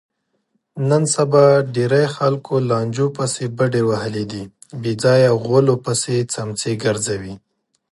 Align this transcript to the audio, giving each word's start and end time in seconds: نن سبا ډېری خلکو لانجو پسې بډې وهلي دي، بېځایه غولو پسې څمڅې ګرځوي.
نن 0.89 1.03
سبا 1.15 1.43
ډېری 1.75 2.05
خلکو 2.17 2.53
لانجو 2.69 3.07
پسې 3.17 3.45
بډې 3.57 3.81
وهلي 3.89 4.25
دي، 4.31 4.43
بېځایه 4.81 5.31
غولو 5.43 5.75
پسې 5.85 6.15
څمڅې 6.33 6.73
ګرځوي. 6.83 7.35